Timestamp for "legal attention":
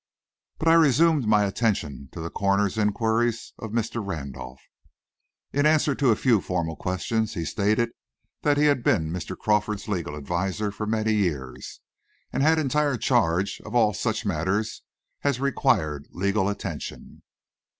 16.09-17.21